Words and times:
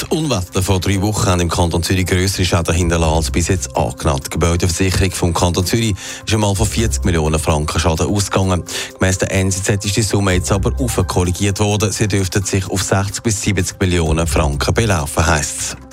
Die 0.00 0.16
Unwetter 0.16 0.60
vor 0.60 0.80
drei 0.80 1.00
Wochen 1.02 1.26
haben 1.26 1.40
im 1.40 1.48
Kanton 1.48 1.82
Zürich 1.82 2.06
grössere 2.06 2.44
Schäden 2.44 2.74
hinterlassen 2.74 3.14
als 3.14 3.30
bis 3.30 3.48
jetzt 3.48 3.76
angenommen. 3.76 4.22
Die 4.26 4.30
Gebäudeversicherung 4.30 5.12
vom 5.12 5.32
Kanton 5.32 5.64
Zürich 5.64 5.94
ist 6.26 6.34
einmal 6.34 6.54
von 6.56 6.66
40 6.66 7.04
Millionen 7.04 7.38
Franken 7.38 7.78
Schaden 7.78 8.08
ausgegangen. 8.08 8.64
Gemäss 8.98 9.18
der 9.18 9.30
NZZ 9.30 9.84
ist 9.84 9.96
die 9.96 10.02
Summe 10.02 10.32
jetzt 10.32 10.50
aber 10.50 10.72
aufkorrigiert 10.80 11.60
worden. 11.60 11.92
Sie 11.92 12.08
dürften 12.08 12.44
sich 12.44 12.68
auf 12.68 12.82
60 12.82 13.22
bis 13.22 13.42
70 13.42 13.78
Millionen 13.80 14.26
Franken 14.26 14.74
belaufen, 14.74 15.26
heisst 15.26 15.60
es. 15.60 15.83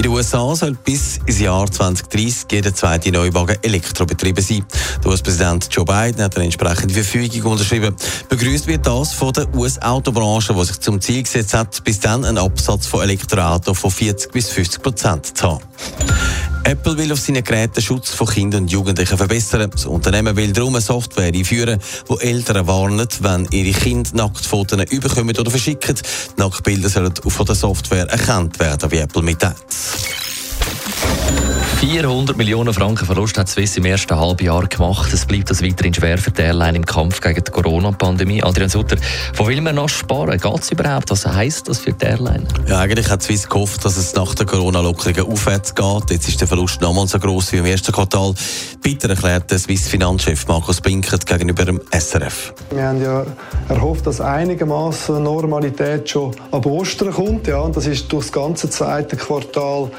In 0.00 0.04
den 0.04 0.12
USA 0.12 0.56
soll 0.56 0.78
bis 0.82 1.18
ins 1.26 1.40
Jahr 1.40 1.70
2030 1.70 2.46
jeder 2.50 2.74
zweite 2.74 3.12
Neuwagen 3.12 3.58
elektrobetrieben 3.60 4.42
sein. 4.42 4.64
Der 5.04 5.10
US-Präsident 5.10 5.68
Joe 5.70 5.84
Biden 5.84 6.22
hat 6.22 6.36
eine 6.36 6.46
entsprechende 6.46 6.94
Verfügung 6.94 7.52
unterschrieben. 7.52 7.94
Begrüßt 8.30 8.66
wird 8.66 8.86
das 8.86 9.12
von 9.12 9.34
der 9.34 9.54
US-Autobranche, 9.54 10.54
die 10.54 10.64
sich 10.64 10.80
zum 10.80 11.02
Ziel 11.02 11.22
gesetzt 11.22 11.52
hat, 11.52 11.84
bis 11.84 12.00
dann 12.00 12.24
einen 12.24 12.38
Absatz 12.38 12.86
von 12.86 13.02
Elektroautos 13.02 13.78
von 13.78 13.90
40 13.90 14.32
bis 14.32 14.48
50 14.48 14.82
Prozent 14.82 15.36
zu 15.36 15.50
haben. 15.50 15.60
Apple 16.64 16.96
will 16.96 17.12
auf 17.12 17.20
seinen 17.20 17.42
Geräten 17.42 17.82
Schutz 17.82 18.10
von 18.10 18.26
Kindern 18.26 18.62
und 18.62 18.70
Jugendlichen 18.70 19.18
verbessern. 19.18 19.70
Das 19.70 19.86
Unternehmen 19.86 20.36
will 20.36 20.52
darum 20.52 20.74
eine 20.74 20.82
Software 20.82 21.32
einführen, 21.32 21.80
die 22.08 22.24
Eltern 22.24 22.66
warnt, 22.66 23.22
wenn 23.22 23.46
ihre 23.50 23.78
Kinder 23.78 24.08
Nacktfotos 24.14 24.78
überkommen 24.90 25.36
oder 25.36 25.50
verschicken. 25.50 25.96
Die 25.96 26.40
Nacktbilder 26.40 26.88
sollen 26.88 27.12
von 27.16 27.46
der 27.46 27.54
Software 27.54 28.08
erkannt 28.08 28.58
werden, 28.60 28.90
wie 28.90 28.98
Apple 28.98 29.22
mitteilt. 29.22 29.56
400 31.80 32.36
Millionen 32.36 32.74
Franken 32.74 33.06
Verlust 33.06 33.38
hat 33.38 33.48
Swiss 33.48 33.78
im 33.78 33.86
ersten 33.86 34.14
Halbjahr 34.14 34.66
gemacht. 34.66 35.10
Es 35.14 35.24
bleibt 35.24 35.48
das 35.48 35.64
weiterhin 35.64 35.94
schwer 35.94 36.18
für 36.18 36.30
die 36.30 36.42
Airline 36.42 36.76
im 36.76 36.84
Kampf 36.84 37.22
gegen 37.22 37.42
die 37.42 37.50
Corona-Pandemie. 37.50 38.42
Adrian 38.42 38.68
Sutter, 38.68 38.96
wo 39.34 39.46
will 39.46 39.62
man 39.62 39.76
noch 39.76 39.88
sparen? 39.88 40.38
Geht 40.38 40.60
es 40.60 40.70
überhaupt? 40.72 41.10
Was 41.10 41.26
heisst 41.26 41.70
das 41.70 41.78
für 41.78 41.94
die 41.94 42.04
Airline? 42.04 42.46
Ja, 42.68 42.80
eigentlich 42.80 43.08
hat 43.08 43.22
Swiss 43.22 43.48
gehofft, 43.48 43.82
dass 43.82 43.96
es 43.96 44.14
nach 44.14 44.34
der 44.34 44.44
Corona-Lockerung 44.44 45.32
aufwärts 45.32 45.74
geht. 45.74 46.10
Jetzt 46.10 46.28
ist 46.28 46.38
der 46.42 46.48
Verlust 46.48 46.82
nochmal 46.82 47.08
so 47.08 47.18
groß 47.18 47.52
wie 47.52 47.56
im 47.56 47.64
ersten 47.64 47.92
Quartal. 47.92 48.34
Peter 48.82 49.08
erklärt 49.08 49.50
der 49.50 49.58
Swiss-Finanzchef 49.58 50.46
Markus 50.48 50.82
Binkert 50.82 51.24
gegenüber 51.24 51.64
dem 51.64 51.80
SRF. 51.98 52.52
Wir 52.72 52.88
haben 52.88 53.02
ja 53.02 53.24
erhofft, 53.70 54.06
dass 54.06 54.20
einigermaßen 54.20 55.22
Normalität 55.22 56.10
schon 56.10 56.36
ab 56.50 56.66
Ostern 56.66 57.10
kommt. 57.10 57.46
Ja, 57.46 57.60
und 57.60 57.74
das 57.74 57.86
ist 57.86 58.12
durch 58.12 58.26
das 58.26 58.32
ganze 58.32 58.68
zweite 58.68 59.16
Quartal 59.16 59.90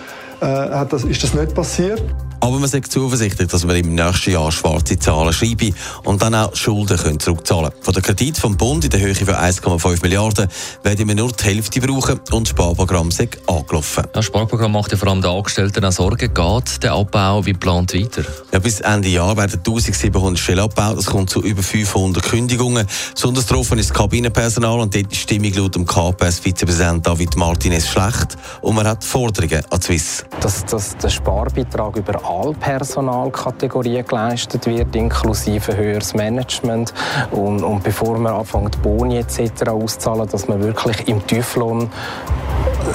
äh, 0.41 0.45
hat 0.45 0.91
das, 0.91 1.03
ist 1.03 1.23
das 1.23 1.33
nicht 1.33 1.53
passiert. 1.53 2.01
Aber 2.43 2.57
man 2.57 2.67
sagt 2.67 2.91
zuversichtlich, 2.91 3.49
dass 3.49 3.65
man 3.65 3.75
im 3.75 3.93
nächsten 3.93 4.31
Jahr 4.31 4.51
schwarze 4.51 4.97
Zahlen 4.97 5.31
schreiben 5.31 5.75
und 6.03 6.23
dann 6.23 6.33
auch 6.33 6.55
Schulden 6.55 6.97
können 6.97 7.19
zurückzahlen 7.19 7.69
können. 7.69 7.83
Von 7.83 7.93
der 7.93 8.01
Kredit 8.01 8.35
vom 8.35 8.57
Bund 8.57 8.83
in 8.83 8.89
der 8.89 8.99
Höhe 8.99 9.13
von 9.13 9.35
1,5 9.35 10.01
Milliarden 10.01 10.47
werden 10.81 11.07
wir 11.07 11.13
nur 11.13 11.31
die 11.31 11.43
Hälfte 11.43 11.79
brauchen 11.79 12.19
und 12.31 12.47
das 12.47 12.49
Sparprogramm 12.49 13.09
ist 13.09 13.21
angelaufen. 13.47 14.05
Das 14.13 14.25
Sparprogramm 14.25 14.71
macht 14.71 14.91
ja 14.91 14.97
vor 14.97 15.09
allem 15.09 15.21
den 15.21 15.29
Angestellten 15.29 15.85
auch 15.85 15.91
Sorgen. 15.91 16.33
Geht 16.33 16.83
der 16.83 16.93
Abbau 16.93 17.45
wie 17.45 17.53
geplant 17.53 17.93
weiter? 17.93 18.23
Ja, 18.51 18.57
bis 18.57 18.79
Ende 18.79 19.09
Jahr 19.09 19.37
werden 19.37 19.59
1700 19.59 20.39
Stellen 20.39 20.59
abgebaut. 20.61 20.97
Das 20.97 21.05
kommt 21.05 21.29
zu 21.29 21.43
über 21.43 21.61
500 21.61 22.23
Kündigungen. 22.23 22.87
Besonders 23.13 23.45
betroffen 23.45 23.77
ist 23.77 23.91
das 23.91 23.97
Kabinenpersonal 23.97 24.79
und 24.79 24.95
dort 24.95 25.11
ist 25.11 25.11
die 25.11 25.17
Stimmung 25.17 25.53
laut 25.53 25.75
dem 25.75 25.85
KPS-Vizepräsident 25.85 27.05
David 27.05 27.35
Martinez 27.35 27.87
schlecht 27.87 28.35
und 28.61 28.75
man 28.75 28.87
hat 28.87 29.03
Forderungen 29.03 29.63
an 29.69 29.81
Swiss. 29.81 30.25
Dass, 30.41 30.65
dass 30.65 30.97
der 30.97 31.09
Sparbeitrag 31.09 31.95
über 31.97 32.30
alle 32.31 34.03
geleistet 34.03 34.65
wird, 34.65 34.95
inklusive 34.95 35.75
höheres 35.75 36.13
Management. 36.13 36.93
Und, 37.31 37.63
und 37.63 37.83
bevor 37.83 38.17
man 38.17 38.33
anfängt, 38.33 38.81
Boni 38.81 39.17
etc. 39.17 39.69
auszahlen, 39.69 40.27
dass 40.29 40.47
man 40.47 40.61
wirklich 40.61 41.07
im 41.07 41.25
Tieflohn 41.27 41.89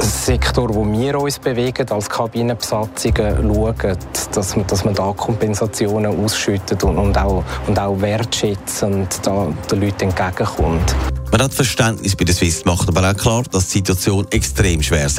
Sektor, 0.01 0.75
wo 0.75 0.85
wir 0.85 1.19
uns 1.19 1.39
bewegen, 1.39 1.89
als 1.91 2.09
Kabinenbesatzungen 2.09 3.55
schauen, 3.55 3.99
dass 4.33 4.57
man, 4.57 4.67
dass 4.67 4.85
man 4.85 4.95
da 4.95 5.13
Kompensationen 5.17 6.25
ausschüttet 6.25 6.83
und, 6.85 6.99
und, 6.99 7.17
auch, 7.17 7.45
und 7.67 7.79
auch 7.79 8.01
wertschätzend 8.01 9.27
da 9.27 9.47
den 9.71 9.81
Leuten 9.81 10.05
entgegenkommt. 10.05 11.16
Man 11.37 11.45
hat 11.45 11.53
Verständnis 11.53 12.17
bei 12.17 12.25
der 12.25 12.35
Swiss, 12.35 12.65
macht 12.65 12.89
aber 12.89 13.11
auch 13.11 13.15
klar, 13.15 13.43
dass 13.53 13.67
die 13.67 13.73
Situation 13.81 14.27
extrem 14.31 14.83
schwer 14.83 15.05
ist. 15.05 15.19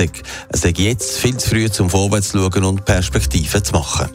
Es 0.50 0.62
sei 0.62 0.74
jetzt 0.76 1.20
viel 1.20 1.38
zu 1.38 1.48
früh, 1.48 1.70
zum 1.70 1.92
Vorwärts 1.92 2.30
zu 2.30 2.40
schauen 2.40 2.64
und 2.64 2.86
Perspektiven 2.86 3.64
zu 3.64 3.74
machen. 3.74 4.10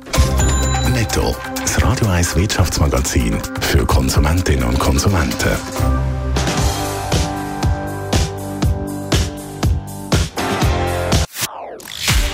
Netto, 0.93 1.37
das 1.61 1.81
Radio 1.81 2.09
1 2.09 2.35
Wirtschaftsmagazin 2.35 3.39
für 3.61 3.87
Konsumentinnen 3.87 4.65
und 4.65 4.81
Konsumenten. 4.81 5.53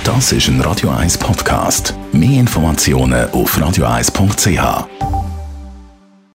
Das 0.03 0.33
ist 0.33 0.49
ein 0.49 0.63
Radio 0.63 0.89
1 0.89 1.19
Podcast. 1.19 1.93
Mehr 2.13 2.41
Informationen 2.41 3.31
auf 3.33 3.55
radio1.ch. 3.59 5.18